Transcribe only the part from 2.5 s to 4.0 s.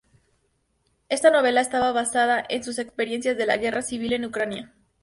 sus experiencias de la guerra